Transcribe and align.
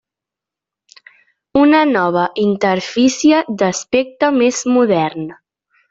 Una 1.61 1.83
nova 1.91 2.25
interfície 2.45 3.45
d'aspecte 3.63 4.35
més 4.43 4.65
modern. 4.79 5.31